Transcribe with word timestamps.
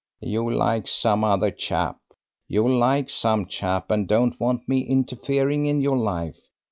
"You 0.23 0.49
like 0.51 0.87
some 0.87 1.23
other 1.23 1.51
chap. 1.51 1.97
You 2.47 2.67
like 2.67 3.07
some 3.07 3.45
chap, 3.45 3.91
and 3.91 4.07
don't 4.07 4.39
want 4.39 4.67
me 4.67 4.79
interfering 4.79 5.67
in 5.67 5.79
your 5.79 5.95
life. 5.95 6.39